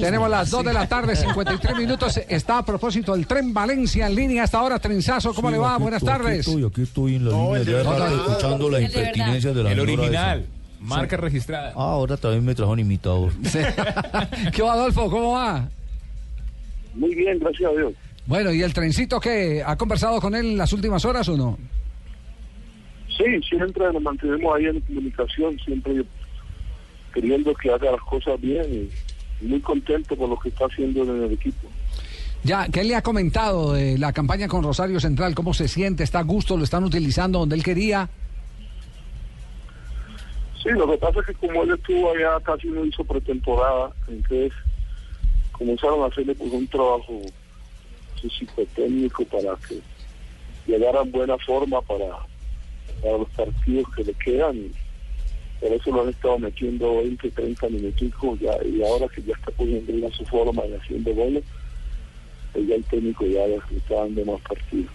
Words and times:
Tenemos 0.00 0.30
las 0.30 0.50
2 0.50 0.64
de 0.64 0.72
la 0.72 0.88
tarde, 0.88 1.16
53 1.16 1.76
minutos. 1.78 2.20
Está 2.28 2.58
a 2.58 2.64
propósito 2.64 3.14
el 3.14 3.26
tren 3.26 3.52
Valencia 3.52 4.06
en 4.06 4.14
línea 4.14 4.44
hasta 4.44 4.58
ahora. 4.58 4.78
Trenzazo, 4.78 5.34
¿cómo 5.34 5.48
Sí, 5.48 5.52
le 5.54 5.58
va? 5.58 5.74
aquí 5.74 5.82
Buenas 5.82 6.02
aquí 6.02 6.06
tardes. 6.06 6.46
estoy, 6.46 6.64
aquí 6.64 6.82
estoy 6.82 7.14
en 7.16 7.24
la 7.24 7.30
No, 7.32 7.54
línea 7.56 7.76
verdad. 7.76 7.98
radio 7.98 8.16
escuchando 8.16 8.70
las 8.70 8.82
impertinencias 8.82 9.54
de 9.54 9.62
la 9.62 9.72
El 9.72 9.80
original. 9.80 10.40
esa. 10.40 10.48
Marca 10.80 11.16
registrada. 11.16 11.70
Ah, 11.70 11.92
ahora 11.92 12.16
también 12.16 12.44
me 12.44 12.54
trajo 12.54 12.70
un 12.72 12.78
imitador. 12.78 13.32
¿Qué 14.54 14.62
va, 14.62 14.74
Adolfo? 14.74 15.10
¿Cómo 15.10 15.32
va? 15.32 15.68
Muy 16.94 17.14
bien, 17.14 17.38
gracias 17.40 17.70
a 17.70 17.74
Dios. 17.76 17.92
Bueno, 18.26 18.52
¿y 18.52 18.62
el 18.62 18.72
trencito 18.72 19.18
qué? 19.18 19.62
¿Ha 19.66 19.76
conversado 19.76 20.20
con 20.20 20.34
él 20.34 20.46
en 20.46 20.56
las 20.58 20.72
últimas 20.72 21.04
horas 21.04 21.28
o 21.28 21.36
no? 21.36 21.58
Sí, 23.16 23.24
siempre 23.48 23.92
nos 23.92 24.02
mantenemos 24.02 24.56
ahí 24.56 24.66
en 24.66 24.80
comunicación, 24.82 25.58
siempre 25.64 26.04
queriendo 27.12 27.52
que 27.54 27.72
haga 27.72 27.90
las 27.92 28.00
cosas 28.02 28.40
bien 28.40 28.64
y 28.72 28.88
muy 29.40 29.60
contento 29.60 30.16
con 30.16 30.30
lo 30.30 30.38
que 30.38 30.48
está 30.48 30.66
haciendo 30.66 31.02
en 31.02 31.24
el 31.24 31.32
equipo. 31.32 31.68
Ya, 32.44 32.66
¿qué 32.72 32.84
le 32.84 32.94
ha 32.94 33.02
comentado 33.02 33.72
de 33.72 33.98
la 33.98 34.12
campaña 34.12 34.48
con 34.48 34.62
Rosario 34.62 35.00
Central? 35.00 35.34
¿Cómo 35.34 35.54
se 35.54 35.68
siente? 35.68 36.04
¿Está 36.04 36.20
a 36.20 36.22
gusto? 36.22 36.56
¿Lo 36.56 36.64
están 36.64 36.84
utilizando 36.84 37.40
donde 37.40 37.56
él 37.56 37.62
quería? 37.62 38.08
Sí, 40.62 40.70
lo 40.70 40.88
que 40.90 40.98
pasa 40.98 41.20
es 41.20 41.26
que 41.26 41.34
como 41.34 41.62
él 41.62 41.72
estuvo 41.72 42.10
allá 42.10 42.40
casi 42.44 42.68
no 42.68 42.84
hizo 42.84 43.04
pretemporada, 43.04 43.90
entonces 44.06 44.52
comenzaron 45.52 46.02
a 46.02 46.06
hacerle 46.06 46.34
pues 46.34 46.52
un 46.52 46.66
trabajo 46.68 47.20
psicotécnico 48.20 49.24
para 49.24 49.56
que 49.68 49.80
llegara 50.66 51.02
en 51.02 51.12
buena 51.12 51.36
forma 51.38 51.80
para, 51.82 52.18
para 53.02 53.18
los 53.18 53.28
partidos 53.30 53.86
que 53.94 54.04
le 54.04 54.14
quedan 54.14 54.70
por 55.60 55.72
eso 55.72 55.90
lo 55.90 56.02
han 56.02 56.08
estado 56.10 56.38
metiendo 56.38 56.98
20, 56.98 57.30
30 57.30 57.68
minuticos 57.68 58.38
ya, 58.40 58.52
y 58.64 58.82
ahora 58.82 59.06
que 59.08 59.22
ya 59.22 59.34
está 59.34 59.50
poniendo 59.52 59.92
bien 59.92 60.10
a 60.10 60.16
su 60.16 60.24
forma 60.26 60.64
y 60.66 60.74
haciendo 60.74 61.14
goles, 61.14 61.44
pues 62.52 62.66
ya 62.66 62.74
el 62.76 62.84
técnico 62.84 63.26
ya 63.26 63.44
está 63.44 63.94
dando 63.94 64.24
más 64.24 64.40
partidos. 64.42 64.90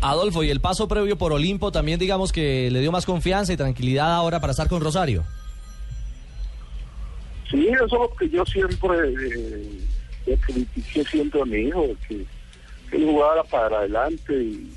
Adolfo, 0.00 0.42
y 0.44 0.50
el 0.50 0.60
paso 0.60 0.86
previo 0.86 1.18
por 1.18 1.32
Olimpo 1.32 1.72
también 1.72 1.98
digamos 1.98 2.30
que 2.32 2.70
le 2.70 2.80
dio 2.80 2.92
más 2.92 3.04
confianza 3.04 3.52
y 3.52 3.56
tranquilidad 3.56 4.12
ahora 4.14 4.40
para 4.40 4.52
estar 4.52 4.68
con 4.68 4.80
Rosario. 4.80 5.24
Sí, 7.50 7.68
eso 7.68 7.84
es 7.84 7.92
lo 7.92 8.10
que 8.14 8.28
yo 8.28 8.44
siempre 8.44 8.96
eh, 10.26 10.38
critiqué 10.46 11.04
siempre 11.04 11.40
a 11.40 11.44
mi 11.44 11.56
hijo, 11.60 11.86
que, 12.06 12.24
que 12.90 12.96
él 12.96 13.06
jugara 13.06 13.42
para 13.44 13.78
adelante 13.78 14.34
y, 14.34 14.70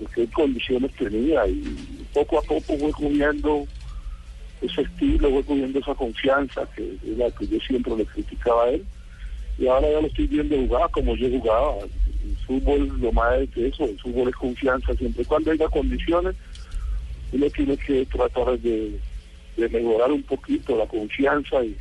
y 0.00 0.06
qué 0.14 0.26
condiciones 0.28 0.90
tenía 0.92 1.46
y 1.46 2.06
poco 2.12 2.38
a 2.38 2.42
poco 2.42 2.76
fue 2.78 2.90
cogiendo 2.92 3.66
ese 4.60 4.82
estilo, 4.82 5.30
fue 5.30 5.44
cogiendo 5.44 5.78
esa 5.78 5.94
confianza 5.94 6.66
que 6.74 6.96
es 7.04 7.18
la 7.18 7.30
que 7.30 7.46
yo 7.46 7.58
siempre 7.60 7.96
le 7.96 8.06
criticaba 8.06 8.64
a 8.64 8.70
él 8.70 8.84
y 9.58 9.66
ahora 9.66 9.90
ya 9.90 10.00
lo 10.00 10.06
estoy 10.06 10.26
viendo 10.26 10.56
jugar 10.56 10.90
como 10.90 11.16
yo 11.16 11.28
jugaba. 11.30 11.76
El 11.80 12.36
fútbol 12.46 13.00
lo 13.00 13.12
más 13.12 13.38
es 13.40 13.56
eso, 13.56 13.84
el 13.84 13.98
fútbol 14.00 14.28
es 14.28 14.36
confianza, 14.36 14.94
siempre 14.94 15.24
cuando 15.24 15.50
haya 15.50 15.68
condiciones 15.68 16.36
uno 17.32 17.50
tiene 17.50 17.76
que 17.76 18.06
tratar 18.06 18.58
de, 18.58 18.98
de 19.56 19.68
mejorar 19.68 20.12
un 20.12 20.22
poquito 20.22 20.76
la 20.76 20.86
confianza 20.86 21.64
y, 21.64 21.76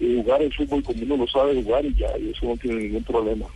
y 0.00 0.16
jugar 0.16 0.42
el 0.42 0.52
fútbol 0.52 0.82
como 0.82 1.02
uno 1.02 1.16
lo 1.18 1.26
sabe 1.26 1.62
jugar 1.62 1.84
y 1.84 1.94
ya, 1.94 2.16
y 2.18 2.30
eso 2.30 2.46
no 2.46 2.56
tiene 2.56 2.82
ningún 2.82 3.04
problema. 3.04 3.46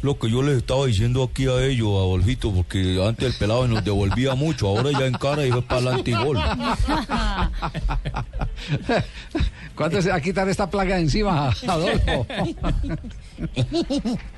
Lo 0.00 0.16
que 0.18 0.30
yo 0.30 0.42
les 0.42 0.58
estaba 0.58 0.86
diciendo 0.86 1.24
aquí 1.24 1.46
a 1.48 1.64
ellos, 1.64 1.88
Adolfito, 1.88 2.52
porque 2.52 3.02
antes 3.04 3.32
el 3.32 3.34
pelado 3.38 3.66
nos 3.66 3.84
devolvía 3.84 4.34
mucho, 4.36 4.68
ahora 4.68 4.92
ya 4.92 5.06
en 5.06 5.14
cara 5.14 5.44
y 5.44 5.50
fue 5.50 5.62
para 5.62 5.80
adelante 5.80 6.10
y 6.12 6.14
gol. 6.14 6.38
¿Cuándo 9.74 10.00
se 10.02 10.10
va 10.10 10.16
a 10.16 10.20
quitar 10.20 10.48
esta 10.48 10.68
plaga 10.70 10.96
de 10.96 11.02
encima, 11.02 11.50
Adolfo? 11.66 12.26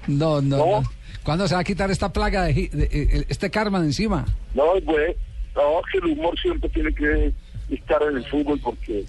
No, 0.07 0.41
no, 0.41 0.57
no. 0.57 0.83
¿Cuándo 1.23 1.47
se 1.47 1.55
va 1.55 1.61
a 1.61 1.65
quitar 1.65 1.91
esta 1.91 2.11
plaga, 2.13 2.45
de, 2.45 2.55
de- 2.55 2.71
de- 2.89 3.27
este 3.29 3.51
karma 3.51 3.81
de 3.81 3.87
encima? 3.87 4.25
No, 4.55 4.65
pues, 4.85 5.15
no, 5.55 5.63
que 5.93 5.99
el 5.99 6.07
humor 6.13 6.39
siempre 6.41 6.69
tiene 6.71 6.93
que 6.95 7.33
estar 7.71 8.03
en 8.03 8.17
el 8.17 8.25
fútbol 8.27 8.59
porque 8.61 9.05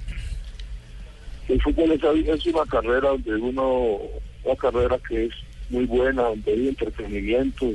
el 1.47 1.61
fútbol 1.61 1.91
es, 1.93 2.01
es 2.27 2.45
una 2.47 2.65
carrera 2.65 3.09
donde 3.09 3.35
uno, 3.35 3.97
una 4.43 4.55
carrera 4.57 4.97
que 5.07 5.25
es 5.27 5.31
muy 5.71 5.85
buena, 5.85 6.23
donde 6.23 6.51
hay 6.51 6.67
entretenimiento 6.67 7.71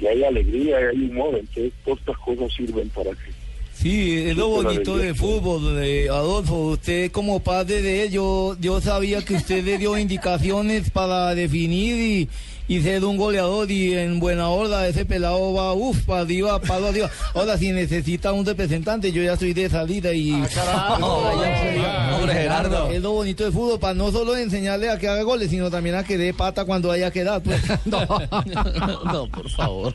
y 0.00 0.06
hay 0.06 0.24
alegría 0.24 0.80
y 0.80 0.84
hay 0.84 1.10
humor, 1.10 1.36
entonces 1.38 1.72
todas 1.84 2.00
estas 2.00 2.18
cosas 2.18 2.52
sirven 2.52 2.88
para 2.90 3.10
que 3.10 3.38
Sí, 3.80 4.24
es 4.26 4.36
lo 4.36 4.48
bonito 4.48 4.96
del 4.96 5.14
fútbol, 5.14 5.76
de 5.76 6.08
Adolfo. 6.08 6.70
Usted 6.70 7.12
como 7.12 7.38
padre 7.38 7.80
de 7.80 8.02
él, 8.02 8.10
yo, 8.10 8.56
yo 8.58 8.80
sabía 8.80 9.24
que 9.24 9.34
usted 9.34 9.62
le 9.62 9.78
dio 9.78 9.96
indicaciones 9.96 10.90
para 10.90 11.32
definir 11.36 11.96
y, 11.96 12.28
y 12.68 12.82
ser 12.82 13.02
un 13.04 13.16
goleador 13.16 13.70
y 13.70 13.94
en 13.94 14.20
buena 14.20 14.50
hora 14.50 14.86
ese 14.86 15.06
pelado 15.06 15.54
va, 15.54 15.72
uff, 15.72 16.04
para 16.04 16.20
arriba, 16.20 16.60
para 16.60 16.88
arriba. 16.88 17.10
Ahora, 17.34 17.56
si 17.56 17.72
necesita 17.72 18.32
un 18.32 18.44
representante, 18.44 19.10
yo 19.10 19.22
ya 19.22 19.36
soy 19.36 19.54
de 19.54 19.70
salida 19.70 20.12
y... 20.12 20.32
Hombre, 21.00 22.34
Gerardo. 22.34 22.90
Es 22.90 23.00
lo 23.00 23.12
bonito 23.12 23.44
del 23.44 23.52
fútbol, 23.54 23.80
para 23.80 23.94
no 23.94 24.12
solo 24.12 24.36
enseñarle 24.36 24.90
a 24.90 24.98
que 24.98 25.08
haga 25.08 25.22
goles, 25.22 25.48
sino 25.48 25.70
también 25.70 25.96
a 25.96 26.04
que 26.04 26.18
dé 26.18 26.34
pata 26.34 26.66
cuando 26.66 26.90
haya 26.90 27.10
que 27.10 27.24
dar. 27.24 27.42
Pues. 27.42 27.58
no, 27.86 29.26
por 29.28 29.50
favor. 29.50 29.94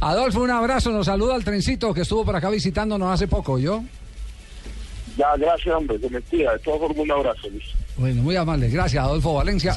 Adolfo, 0.00 0.40
un 0.40 0.50
abrazo, 0.50 0.90
nos 0.92 1.06
saluda 1.06 1.34
al 1.34 1.42
trencito 1.42 1.92
que 1.92 2.02
estuvo 2.02 2.24
por 2.24 2.36
acá 2.36 2.48
visitándonos 2.48 3.12
hace 3.12 3.26
poco, 3.26 3.58
¿yo? 3.58 3.82
Ya, 5.16 5.36
gracias 5.36 5.74
hombre, 5.74 5.98
que 5.98 6.08
me 6.08 6.20
cuida, 6.22 6.52
de 6.52 6.58
todas 6.60 6.80
formas 6.80 6.98
un 6.98 7.10
abrazo, 7.10 7.48
Luis. 7.50 7.64
Bueno, 7.96 8.22
muy 8.22 8.36
amable. 8.36 8.68
Gracias, 8.70 9.04
Adolfo 9.04 9.34
Valencia. 9.34 9.74